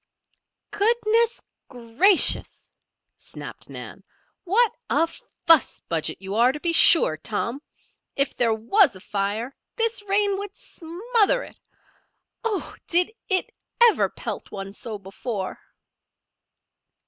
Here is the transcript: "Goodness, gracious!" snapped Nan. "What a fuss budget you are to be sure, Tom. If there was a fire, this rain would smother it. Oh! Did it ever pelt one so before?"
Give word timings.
"Goodness, 0.71 1.41
gracious!" 1.67 2.71
snapped 3.17 3.69
Nan. 3.69 4.03
"What 4.45 4.73
a 4.89 5.07
fuss 5.45 5.79
budget 5.89 6.17
you 6.19 6.33
are 6.33 6.51
to 6.51 6.59
be 6.59 6.73
sure, 6.73 7.17
Tom. 7.17 7.61
If 8.15 8.35
there 8.35 8.51
was 8.55 8.95
a 8.95 8.99
fire, 8.99 9.55
this 9.75 10.01
rain 10.09 10.39
would 10.39 10.55
smother 10.55 11.43
it. 11.43 11.59
Oh! 12.43 12.75
Did 12.87 13.11
it 13.29 13.51
ever 13.79 14.09
pelt 14.09 14.49
one 14.49 14.73
so 14.73 14.97
before?" 14.97 15.59